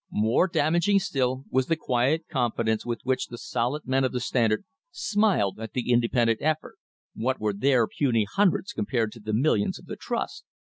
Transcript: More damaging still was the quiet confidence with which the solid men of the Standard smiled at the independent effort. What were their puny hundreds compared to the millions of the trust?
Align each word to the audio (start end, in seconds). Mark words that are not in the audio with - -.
More 0.09 0.47
damaging 0.47 0.97
still 0.97 1.45
was 1.51 1.67
the 1.67 1.75
quiet 1.75 2.23
confidence 2.27 2.83
with 2.87 3.01
which 3.03 3.27
the 3.27 3.37
solid 3.37 3.85
men 3.85 4.03
of 4.03 4.11
the 4.13 4.19
Standard 4.19 4.65
smiled 4.89 5.59
at 5.59 5.73
the 5.73 5.91
independent 5.91 6.39
effort. 6.41 6.77
What 7.13 7.39
were 7.39 7.53
their 7.53 7.85
puny 7.85 8.23
hundreds 8.25 8.73
compared 8.73 9.11
to 9.11 9.19
the 9.19 9.31
millions 9.33 9.77
of 9.77 9.85
the 9.85 9.95
trust? 9.95 10.43